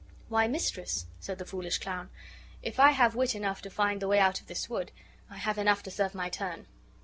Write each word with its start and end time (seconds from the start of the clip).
"Why, 0.29 0.47
mistress," 0.47 1.05
said 1.19 1.37
the 1.37 1.45
foolish 1.45 1.77
clown, 1.77 2.09
"if 2.63 2.79
I 2.79 2.89
have 2.89 3.13
wit 3.13 3.35
enough 3.35 3.61
to 3.61 3.69
find 3.69 4.01
the 4.01 4.07
way 4.07 4.17
out 4.17 4.41
of 4.41 4.47
this 4.47 4.67
wood, 4.67 4.91
I 5.29 5.37
have 5.37 5.59
enough 5.59 5.83
to 5.83 5.91
serve 5.91 6.15
my 6.15 6.27
turn." 6.27 6.65